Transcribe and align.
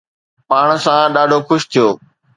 پاڻ 0.49 0.67
سان 0.83 1.03
ڏاڍو 1.15 1.39
خوش 1.47 1.61
ٿيو 1.71 1.87